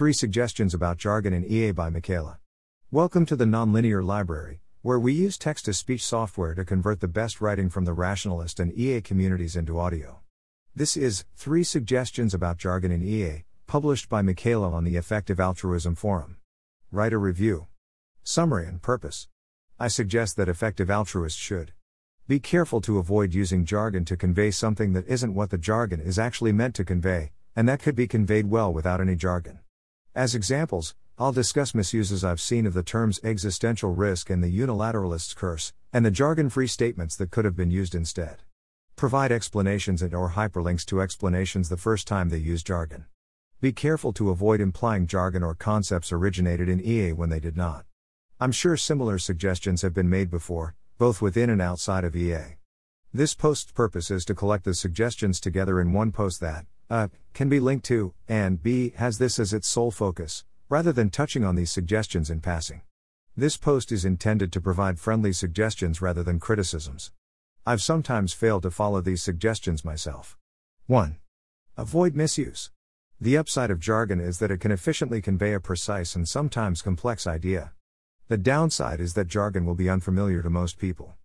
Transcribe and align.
Three 0.00 0.14
Suggestions 0.14 0.72
About 0.72 0.96
Jargon 0.96 1.34
in 1.34 1.44
EA 1.44 1.72
by 1.72 1.90
MichaelA. 1.90 2.38
Welcome 2.90 3.26
to 3.26 3.36
the 3.36 3.44
Nonlinear 3.44 4.02
Library, 4.02 4.62
where 4.80 4.98
we 4.98 5.12
use 5.12 5.36
text 5.36 5.66
to 5.66 5.74
speech 5.74 6.02
software 6.02 6.54
to 6.54 6.64
convert 6.64 7.00
the 7.00 7.06
best 7.06 7.42
writing 7.42 7.68
from 7.68 7.84
the 7.84 7.92
rationalist 7.92 8.58
and 8.60 8.72
EA 8.72 9.02
communities 9.02 9.56
into 9.56 9.78
audio. 9.78 10.20
This 10.74 10.96
is 10.96 11.26
Three 11.36 11.62
Suggestions 11.62 12.32
About 12.32 12.56
Jargon 12.56 12.90
in 12.90 13.02
EA, 13.02 13.44
published 13.66 14.08
by 14.08 14.22
MichaelA 14.22 14.72
on 14.72 14.84
the 14.84 14.96
Effective 14.96 15.38
Altruism 15.38 15.94
Forum. 15.94 16.38
Write 16.90 17.12
a 17.12 17.18
review. 17.18 17.66
Summary 18.22 18.66
and 18.66 18.80
purpose. 18.80 19.28
I 19.78 19.88
suggest 19.88 20.34
that 20.38 20.48
effective 20.48 20.90
altruists 20.90 21.38
should 21.38 21.74
be 22.26 22.40
careful 22.40 22.80
to 22.80 22.96
avoid 22.96 23.34
using 23.34 23.66
jargon 23.66 24.06
to 24.06 24.16
convey 24.16 24.50
something 24.50 24.94
that 24.94 25.06
isn't 25.08 25.34
what 25.34 25.50
the 25.50 25.58
jargon 25.58 26.00
is 26.00 26.18
actually 26.18 26.52
meant 26.52 26.74
to 26.76 26.86
convey, 26.86 27.32
and 27.54 27.68
that 27.68 27.82
could 27.82 27.94
be 27.94 28.08
conveyed 28.08 28.46
well 28.46 28.72
without 28.72 29.02
any 29.02 29.14
jargon. 29.14 29.58
As 30.14 30.34
examples, 30.34 30.96
I'll 31.18 31.30
discuss 31.30 31.72
misuses 31.72 32.24
I've 32.24 32.40
seen 32.40 32.66
of 32.66 32.74
the 32.74 32.82
terms 32.82 33.20
existential 33.22 33.94
risk 33.94 34.28
and 34.28 34.42
the 34.42 34.50
unilateralist's 34.50 35.34
curse, 35.34 35.72
and 35.92 36.04
the 36.04 36.10
jargon 36.10 36.50
free 36.50 36.66
statements 36.66 37.14
that 37.14 37.30
could 37.30 37.44
have 37.44 37.54
been 37.54 37.70
used 37.70 37.94
instead. 37.94 38.38
Provide 38.96 39.30
explanations 39.30 40.02
and 40.02 40.12
or 40.12 40.30
hyperlinks 40.30 40.84
to 40.86 41.00
explanations 41.00 41.68
the 41.68 41.76
first 41.76 42.08
time 42.08 42.28
they 42.28 42.38
use 42.38 42.64
jargon. 42.64 43.04
Be 43.60 43.70
careful 43.70 44.12
to 44.14 44.30
avoid 44.30 44.60
implying 44.60 45.06
jargon 45.06 45.44
or 45.44 45.54
concepts 45.54 46.10
originated 46.10 46.68
in 46.68 46.80
EA 46.80 47.12
when 47.12 47.30
they 47.30 47.38
did 47.38 47.56
not. 47.56 47.84
I'm 48.40 48.52
sure 48.52 48.76
similar 48.76 49.16
suggestions 49.16 49.82
have 49.82 49.94
been 49.94 50.10
made 50.10 50.28
before, 50.28 50.74
both 50.98 51.22
within 51.22 51.50
and 51.50 51.62
outside 51.62 52.02
of 52.02 52.16
EA. 52.16 52.56
This 53.14 53.36
post's 53.36 53.70
purpose 53.70 54.10
is 54.10 54.24
to 54.24 54.34
collect 54.34 54.64
the 54.64 54.74
suggestions 54.74 55.38
together 55.38 55.80
in 55.80 55.92
one 55.92 56.10
post 56.10 56.40
that, 56.40 56.66
a, 56.90 57.08
can 57.32 57.48
be 57.48 57.60
linked 57.60 57.86
to, 57.86 58.12
and 58.28 58.62
b, 58.62 58.92
has 58.96 59.18
this 59.18 59.38
as 59.38 59.54
its 59.54 59.68
sole 59.68 59.90
focus, 59.90 60.44
rather 60.68 60.92
than 60.92 61.08
touching 61.08 61.44
on 61.44 61.54
these 61.54 61.70
suggestions 61.70 62.28
in 62.28 62.40
passing. 62.40 62.82
This 63.36 63.56
post 63.56 63.92
is 63.92 64.04
intended 64.04 64.52
to 64.52 64.60
provide 64.60 64.98
friendly 64.98 65.32
suggestions 65.32 66.02
rather 66.02 66.22
than 66.22 66.40
criticisms. 66.40 67.12
I've 67.64 67.80
sometimes 67.80 68.32
failed 68.32 68.64
to 68.64 68.70
follow 68.70 69.00
these 69.00 69.22
suggestions 69.22 69.84
myself. 69.84 70.36
1. 70.86 71.16
Avoid 71.76 72.16
misuse. 72.16 72.70
The 73.20 73.36
upside 73.36 73.70
of 73.70 73.78
jargon 73.78 74.18
is 74.18 74.38
that 74.38 74.50
it 74.50 74.60
can 74.60 74.72
efficiently 74.72 75.22
convey 75.22 75.54
a 75.54 75.60
precise 75.60 76.16
and 76.16 76.28
sometimes 76.28 76.82
complex 76.82 77.26
idea. 77.26 77.72
The 78.28 78.38
downside 78.38 79.00
is 79.00 79.14
that 79.14 79.28
jargon 79.28 79.64
will 79.64 79.74
be 79.74 79.88
unfamiliar 79.88 80.42
to 80.42 80.50
most 80.50 80.78
people. 80.78 81.16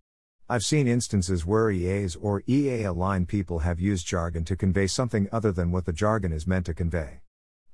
I've 0.48 0.64
seen 0.64 0.86
instances 0.86 1.44
where 1.44 1.72
EAs 1.72 2.14
or 2.14 2.44
EA 2.46 2.84
aligned 2.84 3.26
people 3.26 3.60
have 3.60 3.80
used 3.80 4.06
jargon 4.06 4.44
to 4.44 4.54
convey 4.54 4.86
something 4.86 5.28
other 5.32 5.50
than 5.50 5.72
what 5.72 5.86
the 5.86 5.92
jargon 5.92 6.32
is 6.32 6.46
meant 6.46 6.66
to 6.66 6.74
convey. 6.74 7.22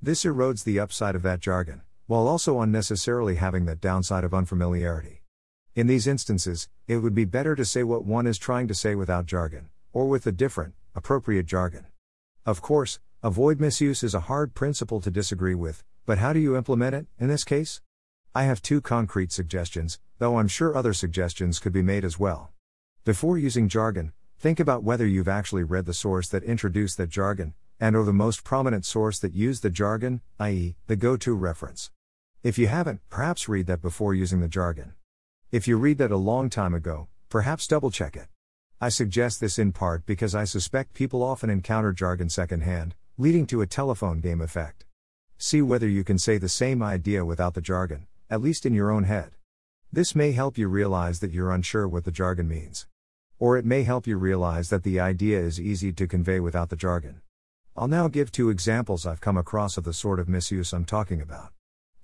This 0.01 0.25
erodes 0.25 0.65
the 0.65 0.81
upside 0.81 1.15
of 1.15 1.21
that 1.21 1.41
jargon, 1.41 1.83
while 2.07 2.27
also 2.27 2.63
unnecessarily 2.63 3.35
having 3.35 3.67
that 3.67 3.83
downside 3.83 4.25
of 4.25 4.33
unfamiliarity. 4.33 5.21
In 5.75 5.87
these 5.87 6.07
instances, 6.07 6.71
it 6.89 6.97
would 6.97 7.15
be 7.15 7.27
better 7.27 7.55
to 7.57 7.65
say 7.67 7.83
what 7.83 8.07
one 8.07 8.27
is 8.27 8.39
trying 8.39 8.69
to 8.69 8.75
say 8.75 8.95
without 8.95 9.27
jargon, 9.27 9.69
or 9.93 10.09
with 10.09 10.27
a 10.27 10.33
different, 10.33 10.73
appropriate 10.95 11.45
jargon. 11.45 11.85
Of 12.47 12.63
course, 12.63 13.01
avoid 13.23 13.61
misuse 13.61 14.03
is 14.03 14.15
a 14.15 14.21
hard 14.21 14.55
principle 14.55 15.03
to 15.03 15.11
disagree 15.11 15.55
with, 15.55 15.85
but 16.07 16.17
how 16.17 16.33
do 16.33 16.41
you 16.41 16.57
implement 16.57 16.95
it, 16.95 17.07
in 17.21 17.29
this 17.29 17.45
case? 17.45 17.83
I 18.35 18.45
have 18.45 18.63
two 18.63 18.81
concrete 18.81 19.31
suggestions, 19.31 19.99
though 20.19 20.39
I'm 20.39 20.49
sure 20.49 20.75
other 20.75 20.95
suggestions 20.95 21.59
could 21.59 21.75
be 21.75 21.83
made 21.83 22.03
as 22.03 22.19
well. 22.19 22.52
Before 23.05 23.37
using 23.37 23.69
jargon, 23.69 24.13
think 24.39 24.61
about 24.61 24.85
whether 24.85 25.05
you've 25.05 25.27
actually 25.27 25.65
read 25.65 25.87
the 25.87 25.93
source 25.93 26.29
that 26.29 26.45
introduced 26.45 26.99
that 26.99 27.11
jargon, 27.11 27.55
and 27.81 27.97
or 27.97 28.05
the 28.05 28.13
most 28.13 28.45
prominent 28.45 28.85
source 28.85 29.19
that 29.19 29.35
used 29.35 29.65
the 29.65 29.71
jargon, 29.71 30.21
i.e., 30.39 30.77
the 30.87 30.95
go 30.95 31.17
to 31.17 31.35
reference. 31.35 31.91
If 32.45 32.59
you 32.59 32.69
haven't, 32.69 33.01
perhaps 33.11 33.49
read 33.49 33.67
that 33.67 33.83
before 33.83 34.15
using 34.15 34.39
the 34.39 34.47
jargon. 34.47 34.93
If 35.51 35.67
you 35.67 35.79
read 35.79 35.99
that 35.99 36.13
a 36.13 36.17
long 36.17 36.49
time 36.49 36.75
ago, 36.75 37.09
perhaps 37.29 37.67
double 37.67 37.91
check 37.91 38.15
it. 38.15 38.29
I 38.81 38.89
suggest 38.89 39.41
this 39.41 39.59
in 39.59 39.73
part 39.73 40.07
because 40.07 40.37
I 40.37 40.45
suspect 40.45 40.95
people 40.95 41.25
often 41.25 41.51
encounter 41.51 41.93
jargon 41.93 42.29
secondhand, 42.29 42.95
leading 43.19 43.49
to 43.49 43.63
a 43.63 43.67
telephone 43.67 44.21
game 44.21 44.41
effect. 44.41 44.85
See 45.39 45.61
whether 45.61 45.89
you 45.89 46.05
can 46.05 46.19
say 46.19 46.39
the 46.39 46.49
same 46.49 46.85
idea 46.85 47.25
without 47.25 47.55
the 47.55 47.61
jargon, 47.61 48.07
at 48.31 48.41
least 48.41 48.65
in 48.65 48.75
your 48.75 48.93
own 48.93 49.03
head. 49.03 49.33
This 49.93 50.15
may 50.15 50.31
help 50.31 50.57
you 50.57 50.69
realize 50.69 51.19
that 51.19 51.33
you're 51.33 51.51
unsure 51.51 51.89
what 51.89 52.05
the 52.05 52.13
jargon 52.13 52.47
means. 52.47 52.87
Or 53.43 53.57
it 53.57 53.65
may 53.65 53.83
help 53.83 54.07
you 54.07 54.19
realize 54.19 54.71
that 54.71 54.85
the 54.85 55.01
idea 55.01 55.41
is 55.41 55.61
easy 55.61 55.93
to 55.95 56.07
convey 56.07 56.39
without 56.39 56.69
the 56.69 56.77
jargon. 56.77 57.23
I'll 57.77 57.89
now 57.89 58.07
give 58.07 58.31
two 58.31 58.51
examples 58.51 59.05
I've 59.05 59.21
come 59.21 59.37
across 59.37 59.77
of 59.77 59.83
the 59.83 59.93
sort 59.93 60.21
of 60.21 60.29
misuse 60.29 60.73
I'm 60.73 60.85
talking 60.85 61.21
about. 61.21 61.51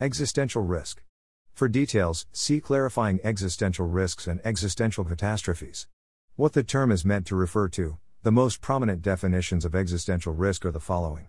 Existential 0.00 0.62
risk. 0.62 1.00
For 1.54 1.69
details, 1.69 2.27
see 2.32 2.59
clarifying 2.59 3.21
existential 3.22 3.87
risks 3.87 4.27
and 4.27 4.41
existential 4.44 5.04
catastrophes. 5.04 5.87
What 6.34 6.54
the 6.54 6.65
term 6.65 6.91
is 6.91 7.04
meant 7.04 7.25
to 7.28 7.37
refer 7.37 7.69
to, 7.69 7.98
the 8.25 8.32
most 8.32 8.60
prominent 8.60 9.00
definitions 9.00 9.65
of 9.65 9.77
existential 9.77 10.34
risk 10.34 10.66
are 10.66 10.72
the 10.72 10.81
following. 10.81 11.28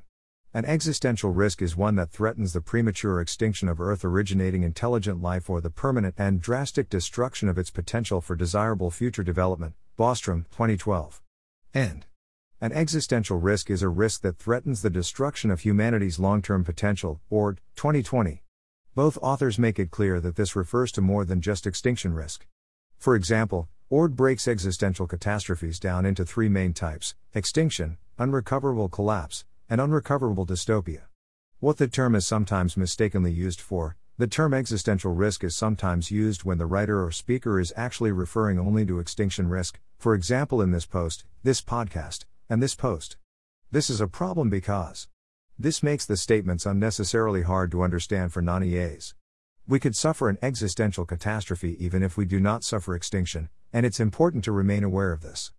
An 0.56 0.66
existential 0.66 1.30
risk 1.30 1.62
is 1.62 1.78
one 1.78 1.94
that 1.98 2.09
threatens 2.09 2.53
the 2.53 2.62
premature 2.62 3.22
extinction 3.22 3.69
of 3.69 3.80
Earth 3.80 4.03
originating 4.03 4.64
intelligent 4.64 5.22
life 5.22 5.52
or 5.52 5.62
the 5.62 5.69
permanent 5.69 6.16
and 6.18 6.42
drastic 6.42 6.90
destruction 6.90 7.48
of 7.48 7.59
its 7.59 7.69
potential 7.69 8.22
for 8.22 8.36
desirable 8.36 8.90
future 8.90 9.22
development. 9.22 9.75
Bostrom, 10.00 10.46
2012. 10.52 11.22
End. 11.74 12.06
An 12.62 12.72
existential 12.72 13.38
risk 13.38 13.70
is 13.70 13.82
a 13.82 13.90
risk 13.90 14.22
that 14.22 14.38
threatens 14.38 14.82
the 14.82 14.90
destruction 14.90 15.52
of 15.52 15.60
humanity's 15.60 16.18
long 16.18 16.42
term 16.42 16.64
potential, 16.64 17.20
Ord, 17.30 17.60
2020. 17.76 18.42
Both 18.96 19.18
authors 19.22 19.60
make 19.60 19.78
it 19.78 19.92
clear 19.92 20.22
that 20.22 20.38
this 20.38 20.56
refers 20.56 20.94
to 20.94 21.02
more 21.02 21.26
than 21.26 21.42
just 21.42 21.68
extinction 21.68 22.14
risk. 22.14 22.48
For 22.98 23.14
example, 23.14 23.68
Ord 23.90 24.16
breaks 24.16 24.48
existential 24.48 25.06
catastrophes 25.06 25.82
down 25.82 26.06
into 26.06 26.24
three 26.24 26.48
main 26.48 26.72
types 26.72 27.16
extinction, 27.34 27.98
unrecoverable 28.18 28.88
collapse, 28.88 29.44
and 29.70 29.81
unrecoverable 29.81 30.46
dystopia. 30.46 31.08
What 31.60 31.76
the 31.76 31.90
term 31.90 32.16
is 32.16 32.26
sometimes 32.26 32.78
mistakenly 32.78 33.34
used 33.34 33.60
for, 33.60 33.98
the 34.18 34.28
term 34.28 34.54
existential 34.54 35.14
risk 35.14 35.44
is 35.44 35.58
sometimes 35.58 36.10
used 36.10 36.46
when 36.46 36.58
the 36.58 36.66
writer 36.66 37.04
or 37.04 37.12
speaker 37.12 37.60
is 37.60 37.74
actually 37.76 38.14
referring 38.14 38.58
only 38.58 38.86
to 38.86 39.00
extinction 39.00 39.50
risk, 39.50 39.78
for 40.00 40.16
example, 40.16 40.62
in 40.62 40.72
this 40.72 40.86
post, 40.86 41.26
this 41.44 41.62
podcast, 41.62 42.24
and 42.50 42.64
this 42.64 42.74
post. 42.74 43.18
This 43.70 43.90
is 43.90 44.00
a 44.00 44.08
problem 44.08 44.50
because 44.50 45.10
this 45.60 45.84
makes 45.84 46.06
the 46.06 46.16
statements 46.16 46.66
unnecessarily 46.66 47.42
hard 47.42 47.70
to 47.72 47.84
understand 47.84 48.32
for 48.32 48.42
non 48.42 48.64
EAs. 48.64 49.14
We 49.68 49.78
could 49.78 49.98
suffer 49.98 50.30
an 50.30 50.38
existential 50.42 51.06
catastrophe 51.06 51.76
even 51.84 52.02
if 52.02 52.16
we 52.16 52.24
do 52.24 52.40
not 52.40 52.64
suffer 52.64 52.96
extinction, 52.96 53.50
and 53.74 53.86
it's 53.86 54.00
important 54.00 54.46
to 54.46 54.54
remain 54.54 54.86
aware 54.86 55.12
of 55.12 55.22
this. 55.22 55.52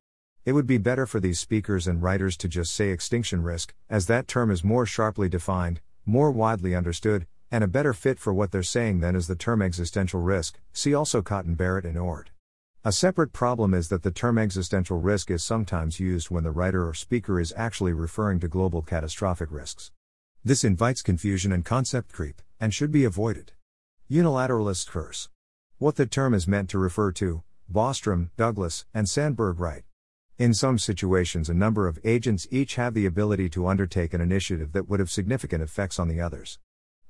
It 0.46 0.52
would 0.52 0.66
be 0.66 0.78
better 0.78 1.04
for 1.04 1.20
these 1.20 1.38
speakers 1.38 1.86
and 1.86 2.02
writers 2.02 2.38
to 2.38 2.48
just 2.48 2.74
say 2.74 2.88
extinction 2.88 3.42
risk, 3.42 3.74
as 3.90 4.06
that 4.06 4.26
term 4.26 4.50
is 4.50 4.64
more 4.64 4.86
sharply 4.86 5.28
defined, 5.28 5.82
more 6.06 6.30
widely 6.30 6.74
understood, 6.74 7.26
and 7.50 7.62
a 7.62 7.68
better 7.68 7.92
fit 7.92 8.18
for 8.18 8.32
what 8.32 8.52
they're 8.52 8.62
saying 8.62 9.00
than 9.00 9.14
is 9.14 9.26
the 9.26 9.36
term 9.36 9.60
existential 9.60 10.20
risk. 10.20 10.58
See 10.72 10.94
also 10.94 11.20
Cotton-Barratt 11.20 11.84
and 11.84 11.98
Ord. 11.98 12.30
A 12.82 12.92
separate 12.92 13.34
problem 13.34 13.74
is 13.74 13.90
that 13.90 14.04
the 14.04 14.10
term 14.10 14.38
existential 14.38 14.98
risk 14.98 15.30
is 15.30 15.44
sometimes 15.44 16.00
used 16.00 16.30
when 16.30 16.44
the 16.44 16.50
writer 16.50 16.88
or 16.88 16.94
speaker 16.94 17.38
is 17.38 17.52
actually 17.54 17.92
referring 17.92 18.40
to 18.40 18.48
global 18.48 18.80
catastrophic 18.80 19.52
risks. 19.52 19.92
This 20.42 20.64
invites 20.64 21.02
confusion 21.02 21.52
and 21.52 21.62
concept 21.62 22.10
creep, 22.10 22.40
and 22.58 22.72
should 22.72 22.90
be 22.90 23.04
avoided. 23.04 23.52
Unilateralist 24.10 24.88
curse. 24.88 25.28
What 25.76 25.96
the 25.96 26.06
term 26.06 26.32
is 26.32 26.48
meant 26.48 26.70
to 26.70 26.78
refer 26.78 27.12
to, 27.12 27.42
Bostrom, 27.70 28.30
Douglas, 28.38 28.86
and 28.94 29.06
Sandberg 29.06 29.60
write. 29.60 29.84
In 30.38 30.54
some 30.54 30.78
situations, 30.78 31.50
a 31.50 31.54
number 31.54 31.86
of 31.86 31.98
agents 32.02 32.48
each 32.50 32.76
have 32.76 32.94
the 32.94 33.04
ability 33.04 33.50
to 33.50 33.66
undertake 33.66 34.14
an 34.14 34.22
initiative 34.22 34.72
that 34.72 34.88
would 34.88 35.00
have 35.00 35.10
significant 35.10 35.62
effects 35.62 35.98
on 35.98 36.08
the 36.08 36.22
others. 36.22 36.58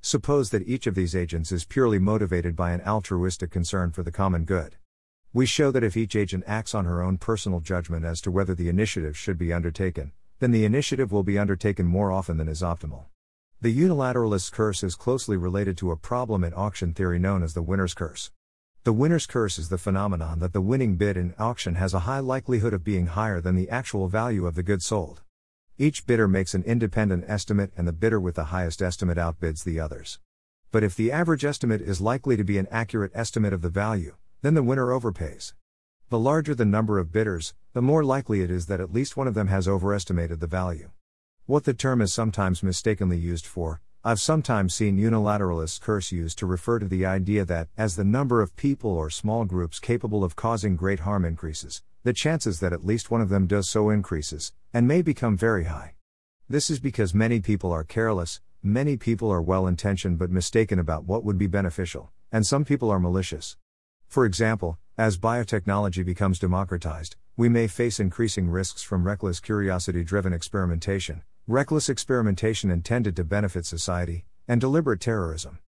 Suppose 0.00 0.50
that 0.50 0.66
each 0.66 0.88
of 0.88 0.96
these 0.96 1.14
agents 1.14 1.52
is 1.52 1.64
purely 1.64 2.00
motivated 2.00 2.56
by 2.56 2.72
an 2.72 2.80
altruistic 2.80 3.52
concern 3.52 3.92
for 3.92 4.02
the 4.02 4.10
common 4.10 4.44
good. 4.44 4.74
We 5.32 5.46
show 5.46 5.70
that 5.70 5.84
if 5.84 5.96
each 5.96 6.16
agent 6.16 6.42
acts 6.48 6.74
on 6.74 6.86
her 6.86 7.00
own 7.00 7.16
personal 7.16 7.60
judgment 7.60 8.04
as 8.04 8.20
to 8.22 8.32
whether 8.32 8.52
the 8.52 8.68
initiative 8.68 9.16
should 9.16 9.38
be 9.38 9.52
undertaken, 9.52 10.10
then 10.40 10.50
the 10.50 10.64
initiative 10.64 11.12
will 11.12 11.22
be 11.22 11.38
undertaken 11.38 11.86
more 11.86 12.10
often 12.10 12.36
than 12.36 12.48
is 12.48 12.62
optimal. 12.62 13.04
The 13.60 13.72
unilateralist's 13.72 14.50
curse 14.50 14.82
is 14.82 14.96
closely 14.96 15.36
related 15.36 15.78
to 15.78 15.92
a 15.92 15.96
problem 15.96 16.42
in 16.42 16.52
auction 16.52 16.94
theory 16.94 17.20
known 17.20 17.44
as 17.44 17.54
the 17.54 17.62
winner's 17.62 17.94
curse. 17.94 18.32
The 18.82 18.92
winner's 18.92 19.26
curse 19.26 19.56
is 19.56 19.68
the 19.68 19.78
phenomenon 19.78 20.40
that 20.40 20.52
the 20.52 20.60
winning 20.60 20.96
bid 20.96 21.16
in 21.16 21.34
auction 21.38 21.76
has 21.76 21.94
a 21.94 22.00
high 22.00 22.18
likelihood 22.18 22.74
of 22.74 22.82
being 22.82 23.06
higher 23.06 23.40
than 23.40 23.54
the 23.54 23.70
actual 23.70 24.08
value 24.08 24.46
of 24.46 24.56
the 24.56 24.64
goods 24.64 24.86
sold. 24.86 25.22
Each 25.78 26.04
bidder 26.04 26.26
makes 26.26 26.54
an 26.54 26.64
independent 26.64 27.24
estimate 27.28 27.70
and 27.76 27.86
the 27.86 27.92
bidder 27.92 28.18
with 28.18 28.34
the 28.34 28.46
highest 28.46 28.82
estimate 28.82 29.16
outbids 29.16 29.62
the 29.62 29.78
others. 29.78 30.18
But 30.72 30.82
if 30.82 30.96
the 30.96 31.12
average 31.12 31.44
estimate 31.44 31.82
is 31.82 32.00
likely 32.00 32.36
to 32.36 32.42
be 32.42 32.58
an 32.58 32.66
accurate 32.70 33.12
estimate 33.14 33.52
of 33.52 33.62
the 33.62 33.70
value, 33.70 34.16
then 34.42 34.54
the 34.54 34.62
winner 34.62 34.86
overpays. 34.88 35.54
The 36.08 36.18
larger 36.18 36.54
the 36.54 36.64
number 36.64 36.98
of 36.98 37.12
bidders, 37.12 37.54
the 37.72 37.82
more 37.82 38.02
likely 38.02 38.42
it 38.42 38.50
is 38.50 38.66
that 38.66 38.80
at 38.80 38.92
least 38.92 39.16
one 39.16 39.28
of 39.28 39.34
them 39.34 39.48
has 39.48 39.68
overestimated 39.68 40.40
the 40.40 40.46
value. 40.46 40.90
What 41.46 41.64
the 41.64 41.74
term 41.74 42.00
is 42.00 42.12
sometimes 42.12 42.62
mistakenly 42.62 43.18
used 43.18 43.46
for, 43.46 43.80
I've 44.02 44.20
sometimes 44.20 44.74
seen 44.74 44.98
unilateralist 44.98 45.82
curse 45.82 46.10
used 46.10 46.38
to 46.38 46.46
refer 46.46 46.78
to 46.78 46.88
the 46.88 47.04
idea 47.04 47.44
that, 47.44 47.68
as 47.76 47.96
the 47.96 48.04
number 48.04 48.40
of 48.40 48.56
people 48.56 48.90
or 48.90 49.10
small 49.10 49.44
groups 49.44 49.78
capable 49.78 50.24
of 50.24 50.36
causing 50.36 50.74
great 50.74 51.00
harm 51.00 51.24
increases, 51.24 51.82
the 52.02 52.14
chances 52.14 52.60
that 52.60 52.72
at 52.72 52.84
least 52.84 53.10
one 53.10 53.20
of 53.20 53.28
them 53.28 53.46
does 53.46 53.68
so 53.68 53.90
increases, 53.90 54.52
and 54.72 54.88
may 54.88 55.02
become 55.02 55.36
very 55.36 55.64
high. 55.64 55.96
This 56.48 56.70
is 56.70 56.80
because 56.80 57.12
many 57.12 57.40
people 57.40 57.70
are 57.72 57.84
careless, 57.84 58.40
many 58.62 58.96
people 58.96 59.30
are 59.30 59.42
well 59.42 59.66
intentioned 59.66 60.18
but 60.18 60.30
mistaken 60.30 60.78
about 60.78 61.04
what 61.04 61.22
would 61.22 61.36
be 61.36 61.46
beneficial, 61.46 62.10
and 62.32 62.46
some 62.46 62.64
people 62.64 62.90
are 62.90 62.98
malicious. 62.98 63.58
For 64.10 64.24
example, 64.24 64.76
as 64.98 65.18
biotechnology 65.18 66.04
becomes 66.04 66.40
democratized, 66.40 67.14
we 67.36 67.48
may 67.48 67.68
face 67.68 68.00
increasing 68.00 68.50
risks 68.50 68.82
from 68.82 69.04
reckless 69.04 69.38
curiosity 69.38 70.02
driven 70.02 70.32
experimentation, 70.32 71.22
reckless 71.46 71.88
experimentation 71.88 72.72
intended 72.72 73.14
to 73.14 73.22
benefit 73.22 73.66
society, 73.66 74.24
and 74.48 74.60
deliberate 74.60 74.98
terrorism. 75.00 75.60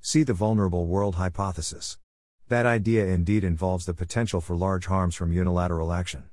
See 0.00 0.22
the 0.22 0.32
vulnerable 0.32 0.86
world 0.86 1.16
hypothesis. 1.16 1.98
That 2.46 2.66
idea 2.66 3.04
indeed 3.04 3.42
involves 3.42 3.84
the 3.84 3.94
potential 3.94 4.40
for 4.40 4.54
large 4.54 4.86
harms 4.86 5.16
from 5.16 5.32
unilateral 5.32 5.92
action. 5.92 6.30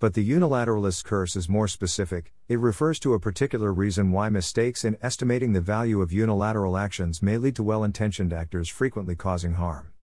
But 0.00 0.14
the 0.14 0.28
unilateralist 0.28 1.04
curse 1.04 1.36
is 1.36 1.48
more 1.48 1.68
specific, 1.68 2.32
it 2.48 2.58
refers 2.58 2.98
to 2.98 3.14
a 3.14 3.20
particular 3.20 3.72
reason 3.72 4.10
why 4.10 4.30
mistakes 4.30 4.84
in 4.84 4.98
estimating 5.00 5.52
the 5.52 5.60
value 5.60 6.02
of 6.02 6.12
unilateral 6.12 6.76
actions 6.76 7.22
may 7.22 7.38
lead 7.38 7.54
to 7.54 7.62
well 7.62 7.84
intentioned 7.84 8.32
actors 8.32 8.68
frequently 8.68 9.14
causing 9.14 9.52
harm. 9.54 9.93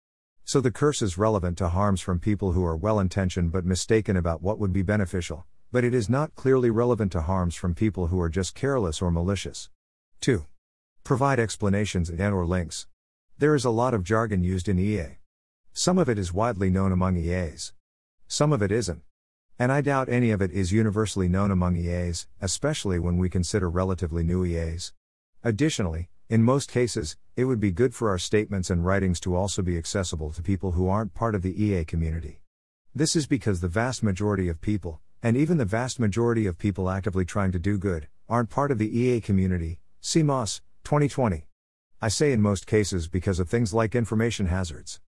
So 0.51 0.59
the 0.59 0.69
curse 0.69 1.01
is 1.01 1.17
relevant 1.17 1.57
to 1.59 1.69
harms 1.69 2.01
from 2.01 2.19
people 2.19 2.51
who 2.51 2.65
are 2.65 2.75
well 2.75 2.99
intentioned 2.99 3.53
but 3.53 3.63
mistaken 3.63 4.17
about 4.17 4.41
what 4.41 4.59
would 4.59 4.73
be 4.73 4.81
beneficial, 4.81 5.45
but 5.71 5.85
it 5.85 5.93
is 5.93 6.09
not 6.09 6.35
clearly 6.35 6.69
relevant 6.69 7.13
to 7.13 7.21
harms 7.21 7.55
from 7.55 7.73
people 7.73 8.07
who 8.07 8.19
are 8.19 8.27
just 8.27 8.53
careless 8.53 9.01
or 9.01 9.11
malicious. 9.11 9.69
2. 10.19 10.45
Provide 11.05 11.39
explanations 11.39 12.09
and 12.09 12.33
or 12.33 12.45
links. 12.45 12.85
There 13.37 13.55
is 13.55 13.63
a 13.63 13.69
lot 13.69 13.93
of 13.93 14.03
jargon 14.03 14.43
used 14.43 14.67
in 14.67 14.77
EA. 14.77 15.19
Some 15.71 15.97
of 15.97 16.09
it 16.09 16.19
is 16.19 16.33
widely 16.33 16.69
known 16.69 16.91
among 16.91 17.15
EAs. 17.15 17.71
Some 18.27 18.51
of 18.51 18.61
it 18.61 18.73
isn't. 18.73 19.03
And 19.57 19.71
I 19.71 19.79
doubt 19.79 20.09
any 20.09 20.31
of 20.31 20.41
it 20.41 20.51
is 20.51 20.73
universally 20.73 21.29
known 21.29 21.51
among 21.51 21.77
EAs, 21.77 22.27
especially 22.41 22.99
when 22.99 23.17
we 23.17 23.29
consider 23.29 23.69
relatively 23.69 24.21
new 24.21 24.43
EAs. 24.43 24.91
Additionally, 25.45 26.09
in 26.31 26.43
most 26.43 26.71
cases, 26.71 27.17
it 27.35 27.43
would 27.43 27.59
be 27.59 27.73
good 27.73 27.93
for 27.93 28.09
our 28.09 28.17
statements 28.17 28.69
and 28.69 28.85
writings 28.85 29.19
to 29.19 29.35
also 29.35 29.61
be 29.61 29.77
accessible 29.77 30.31
to 30.31 30.41
people 30.41 30.71
who 30.71 30.87
aren't 30.87 31.13
part 31.13 31.35
of 31.35 31.41
the 31.41 31.61
EA 31.61 31.83
community. 31.83 32.39
This 32.95 33.17
is 33.17 33.27
because 33.27 33.59
the 33.59 33.67
vast 33.67 34.01
majority 34.01 34.47
of 34.47 34.61
people, 34.61 35.01
and 35.21 35.35
even 35.35 35.57
the 35.57 35.65
vast 35.65 35.99
majority 35.99 36.45
of 36.45 36.57
people 36.57 36.89
actively 36.89 37.25
trying 37.25 37.51
to 37.51 37.59
do 37.59 37.77
good, 37.77 38.07
aren't 38.29 38.49
part 38.49 38.71
of 38.71 38.77
the 38.77 38.97
EA 38.97 39.19
community. 39.19 39.81
Moss, 40.23 40.61
2020. 40.85 41.47
I 42.01 42.07
say 42.07 42.31
in 42.31 42.41
most 42.41 42.65
cases 42.65 43.09
because 43.09 43.41
of 43.41 43.49
things 43.49 43.73
like 43.73 43.93
information 43.93 44.45
hazards. 44.45 45.01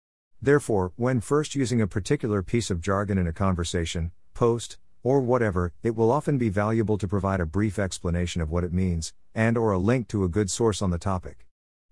Therefore, 0.41 0.95
when 0.97 1.21
first 1.21 1.55
using 1.55 1.83
a 1.83 1.87
particular 1.87 2.43
piece 2.43 2.71
of 2.71 2.81
jargon 2.81 3.19
in 3.19 3.27
a 3.27 3.35
conversation, 3.35 4.13
post, 4.33 4.79
or 5.03 5.21
whatever, 5.21 5.73
it 5.83 5.97
will 5.97 6.11
often 6.11 6.39
be 6.39 6.49
valuable 6.49 6.99
to 6.99 7.09
provide 7.09 7.41
a 7.41 7.47
brief 7.47 7.79
explanation 7.79 8.43
of 8.43 8.51
what 8.51 8.65
it 8.65 8.73
means, 8.73 9.13
and 9.35 9.57
or 9.57 9.73
a 9.73 9.79
link 9.79 10.09
to 10.09 10.25
a 10.25 10.29
good 10.29 10.51
source 10.51 10.83
on 10.83 10.91
the 10.91 10.99
topic. 10.99 11.47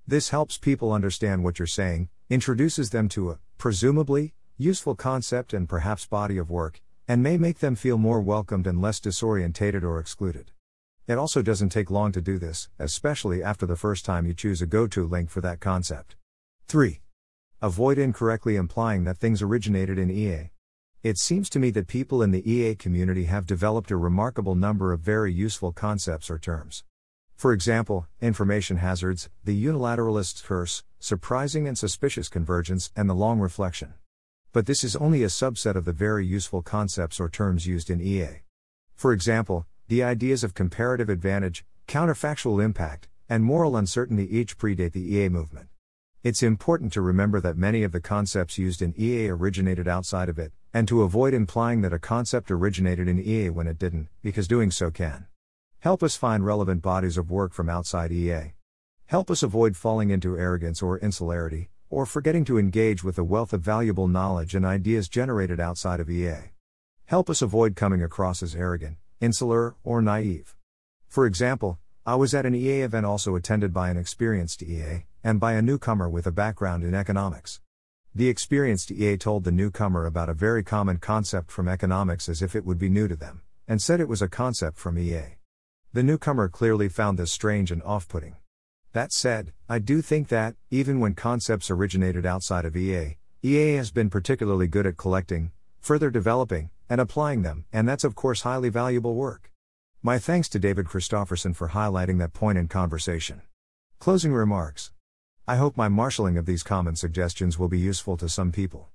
This 0.06 0.30
helps 0.30 0.58
people 0.58 0.92
understand 0.92 1.44
what 1.44 1.58
you're 1.58 1.66
saying, 1.66 2.08
introduces 2.30 2.90
them 2.90 3.08
to 3.10 3.30
a, 3.30 3.38
presumably, 3.58 4.34
useful 4.56 4.94
concept 4.94 5.52
and 5.52 5.68
perhaps 5.68 6.06
body 6.06 6.38
of 6.38 6.50
work, 6.50 6.80
and 7.06 7.22
may 7.22 7.36
make 7.36 7.60
them 7.60 7.74
feel 7.74 7.96
more 7.96 8.20
welcomed 8.20 8.66
and 8.66 8.82
less 8.82 9.00
disorientated 9.00 9.82
or 9.82 9.98
excluded. 9.98 10.50
It 11.06 11.16
also 11.16 11.40
doesn't 11.40 11.70
take 11.70 11.90
long 11.90 12.12
to 12.12 12.20
do 12.20 12.38
this, 12.38 12.68
especially 12.78 13.42
after 13.42 13.64
the 13.64 13.76
first 13.76 14.04
time 14.04 14.26
you 14.26 14.34
choose 14.34 14.60
a 14.60 14.66
go 14.66 14.86
to 14.88 15.06
link 15.06 15.30
for 15.30 15.40
that 15.40 15.60
concept. 15.60 16.16
3. 16.66 17.00
Avoid 17.62 17.98
incorrectly 17.98 18.56
implying 18.56 19.04
that 19.04 19.16
things 19.16 19.40
originated 19.40 19.98
in 19.98 20.10
EA. 20.10 20.50
It 21.04 21.16
seems 21.16 21.48
to 21.50 21.60
me 21.60 21.70
that 21.70 21.86
people 21.86 22.24
in 22.24 22.32
the 22.32 22.50
EA 22.50 22.74
community 22.74 23.26
have 23.26 23.46
developed 23.46 23.92
a 23.92 23.96
remarkable 23.96 24.56
number 24.56 24.92
of 24.92 24.98
very 24.98 25.32
useful 25.32 25.70
concepts 25.70 26.28
or 26.28 26.40
terms. 26.40 26.82
For 27.36 27.52
example, 27.52 28.08
information 28.20 28.78
hazards, 28.78 29.30
the 29.44 29.64
unilateralist's 29.64 30.42
curse, 30.42 30.82
surprising 30.98 31.68
and 31.68 31.78
suspicious 31.78 32.28
convergence, 32.28 32.90
and 32.96 33.08
the 33.08 33.14
long 33.14 33.38
reflection. 33.38 33.94
But 34.52 34.66
this 34.66 34.82
is 34.82 34.96
only 34.96 35.22
a 35.22 35.28
subset 35.28 35.76
of 35.76 35.84
the 35.84 35.92
very 35.92 36.26
useful 36.26 36.62
concepts 36.62 37.20
or 37.20 37.28
terms 37.28 37.64
used 37.64 37.90
in 37.90 38.00
EA. 38.00 38.42
For 38.96 39.12
example, 39.12 39.66
the 39.86 40.02
ideas 40.02 40.42
of 40.42 40.54
comparative 40.54 41.08
advantage, 41.08 41.64
counterfactual 41.86 42.60
impact, 42.60 43.06
and 43.28 43.44
moral 43.44 43.76
uncertainty 43.76 44.36
each 44.36 44.58
predate 44.58 44.94
the 44.94 45.14
EA 45.14 45.28
movement. 45.28 45.68
It's 46.24 46.42
important 46.42 46.92
to 46.94 47.02
remember 47.02 47.40
that 47.40 47.56
many 47.56 47.84
of 47.84 47.92
the 47.92 48.00
concepts 48.00 48.58
used 48.58 48.82
in 48.82 48.94
EA 48.98 49.28
originated 49.28 49.86
outside 49.86 50.28
of 50.28 50.40
it, 50.40 50.52
and 50.72 50.86
to 50.88 51.02
avoid 51.02 51.34
implying 51.34 51.80
that 51.80 51.92
a 51.92 51.98
concept 51.98 52.50
originated 52.50 53.08
in 53.08 53.18
EA 53.18 53.50
when 53.50 53.66
it 53.66 53.78
didn't, 53.78 54.08
because 54.22 54.48
doing 54.48 54.70
so 54.70 54.90
can 54.90 55.26
help 55.80 56.02
us 56.02 56.16
find 56.16 56.44
relevant 56.44 56.82
bodies 56.82 57.16
of 57.16 57.30
work 57.30 57.52
from 57.52 57.68
outside 57.68 58.10
EA. 58.10 58.52
Help 59.06 59.30
us 59.30 59.42
avoid 59.42 59.76
falling 59.76 60.10
into 60.10 60.36
arrogance 60.36 60.82
or 60.82 60.98
insularity, 60.98 61.70
or 61.88 62.04
forgetting 62.04 62.44
to 62.44 62.58
engage 62.58 63.02
with 63.02 63.16
the 63.16 63.24
wealth 63.24 63.52
of 63.52 63.60
valuable 63.60 64.08
knowledge 64.08 64.54
and 64.54 64.66
ideas 64.66 65.08
generated 65.08 65.58
outside 65.58 66.00
of 66.00 66.10
EA. 66.10 66.52
Help 67.06 67.30
us 67.30 67.40
avoid 67.40 67.74
coming 67.74 68.02
across 68.02 68.42
as 68.42 68.54
arrogant, 68.54 68.98
insular, 69.20 69.76
or 69.82 70.02
naive. 70.02 70.54
For 71.06 71.24
example, 71.24 71.78
I 72.04 72.16
was 72.16 72.34
at 72.34 72.44
an 72.44 72.54
EA 72.54 72.82
event 72.82 73.06
also 73.06 73.34
attended 73.34 73.72
by 73.72 73.88
an 73.88 73.96
experienced 73.96 74.62
EA, 74.62 75.06
and 75.24 75.40
by 75.40 75.54
a 75.54 75.62
newcomer 75.62 76.08
with 76.08 76.26
a 76.26 76.32
background 76.32 76.84
in 76.84 76.94
economics. 76.94 77.60
The 78.18 78.28
experienced 78.28 78.90
EA 78.90 79.16
told 79.16 79.44
the 79.44 79.52
newcomer 79.52 80.04
about 80.04 80.28
a 80.28 80.34
very 80.34 80.64
common 80.64 80.98
concept 80.98 81.52
from 81.52 81.68
economics 81.68 82.28
as 82.28 82.42
if 82.42 82.56
it 82.56 82.64
would 82.66 82.76
be 82.76 82.88
new 82.88 83.06
to 83.06 83.14
them, 83.14 83.42
and 83.68 83.80
said 83.80 84.00
it 84.00 84.08
was 84.08 84.20
a 84.20 84.28
concept 84.28 84.76
from 84.76 84.98
EA. 84.98 85.36
The 85.92 86.02
newcomer 86.02 86.48
clearly 86.48 86.88
found 86.88 87.16
this 87.16 87.30
strange 87.30 87.70
and 87.70 87.80
off 87.84 88.08
putting. 88.08 88.34
That 88.92 89.12
said, 89.12 89.52
I 89.68 89.78
do 89.78 90.02
think 90.02 90.26
that, 90.30 90.56
even 90.68 90.98
when 90.98 91.14
concepts 91.14 91.70
originated 91.70 92.26
outside 92.26 92.64
of 92.64 92.76
EA, 92.76 93.18
EA 93.44 93.74
has 93.74 93.92
been 93.92 94.10
particularly 94.10 94.66
good 94.66 94.84
at 94.84 94.96
collecting, 94.96 95.52
further 95.78 96.10
developing, 96.10 96.70
and 96.90 97.00
applying 97.00 97.42
them, 97.42 97.66
and 97.72 97.88
that's 97.88 98.02
of 98.02 98.16
course 98.16 98.42
highly 98.42 98.68
valuable 98.68 99.14
work. 99.14 99.52
My 100.02 100.18
thanks 100.18 100.48
to 100.48 100.58
David 100.58 100.86
Kristoffersson 100.86 101.54
for 101.54 101.68
highlighting 101.68 102.18
that 102.18 102.32
point 102.32 102.58
in 102.58 102.66
conversation. 102.66 103.42
Closing 104.00 104.32
remarks. 104.32 104.90
I 105.48 105.56
hope 105.56 105.76
my 105.76 105.88
marshalling 105.88 106.36
of 106.36 106.46
these 106.46 106.62
common 106.62 106.94
suggestions 106.94 107.58
will 107.58 107.68
be 107.68 107.78
useful 107.78 108.16
to 108.18 108.28
some 108.28 108.52
people. 108.52 108.90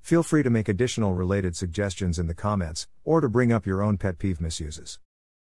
Feel 0.00 0.22
free 0.22 0.42
to 0.44 0.50
make 0.50 0.68
additional 0.68 1.14
related 1.14 1.56
suggestions 1.56 2.18
in 2.18 2.28
the 2.28 2.34
comments, 2.34 2.86
or 3.04 3.20
to 3.20 3.28
bring 3.28 3.52
up 3.52 3.66
your 3.66 3.82
own 3.82 3.98
pet 3.98 4.18
peeve 4.18 4.40
misuses. 4.40 5.00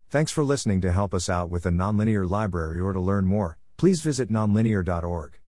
Thanks 0.09 0.31
for 0.31 0.43
listening 0.43 0.81
to 0.81 0.91
help 0.91 1.13
us 1.13 1.29
out 1.29 1.51
with 1.51 1.63
the 1.63 1.69
nonlinear 1.69 2.27
library 2.27 2.81
or 2.81 2.91
to 2.93 2.99
learn 2.99 3.25
more 3.25 3.57
please 3.77 4.01
visit 4.01 4.29
nonlinear.org. 4.29 5.39